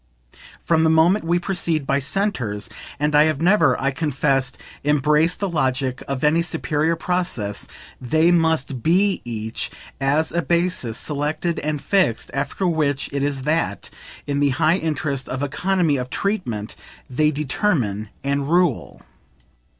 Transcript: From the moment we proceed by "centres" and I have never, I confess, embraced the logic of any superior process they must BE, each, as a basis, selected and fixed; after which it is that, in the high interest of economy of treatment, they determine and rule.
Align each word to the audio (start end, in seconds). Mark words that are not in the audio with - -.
From 0.63 0.83
the 0.83 0.89
moment 0.89 1.25
we 1.25 1.37
proceed 1.37 1.85
by 1.85 1.99
"centres" 1.99 2.71
and 2.99 3.13
I 3.15 3.25
have 3.25 3.39
never, 3.39 3.79
I 3.79 3.91
confess, 3.91 4.51
embraced 4.83 5.39
the 5.39 5.47
logic 5.47 6.01
of 6.07 6.23
any 6.23 6.41
superior 6.41 6.95
process 6.95 7.67
they 8.01 8.31
must 8.31 8.81
BE, 8.81 9.21
each, 9.23 9.69
as 9.99 10.31
a 10.31 10.41
basis, 10.41 10.97
selected 10.97 11.59
and 11.59 11.79
fixed; 11.79 12.31
after 12.33 12.65
which 12.67 13.11
it 13.13 13.21
is 13.21 13.43
that, 13.43 13.91
in 14.25 14.39
the 14.39 14.49
high 14.57 14.77
interest 14.77 15.29
of 15.29 15.43
economy 15.43 15.97
of 15.97 16.09
treatment, 16.09 16.75
they 17.07 17.29
determine 17.29 18.09
and 18.23 18.49
rule. 18.49 19.03